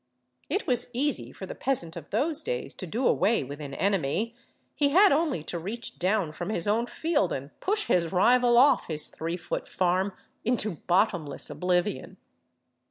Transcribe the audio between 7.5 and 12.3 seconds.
push his rival off his three foot farm into bottomless oblivion.